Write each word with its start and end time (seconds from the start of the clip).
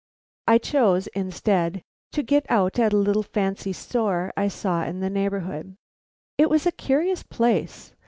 I 0.47 0.57
chose, 0.57 1.05
instead, 1.13 1.83
to 2.13 2.23
get 2.23 2.47
out 2.49 2.79
at 2.79 2.91
a 2.91 2.97
little 2.97 3.21
fancy 3.21 3.71
store 3.71 4.33
I 4.35 4.47
saw 4.47 4.83
in 4.83 4.99
the 4.99 5.11
neighborhood. 5.11 5.75
It 6.39 6.49
was 6.49 6.65
a 6.65 6.71
curious 6.71 7.21
place. 7.21 7.93